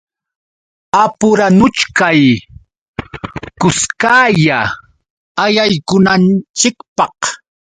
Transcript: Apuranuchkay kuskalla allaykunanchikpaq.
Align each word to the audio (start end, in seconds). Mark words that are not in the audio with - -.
Apuranuchkay 1.01 2.21
kuskalla 3.61 4.59
allaykunanchikpaq. 5.43 7.17